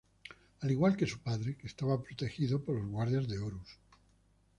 [0.61, 3.77] Al igual que su padre, que estaba protegido por los guardias de Horus.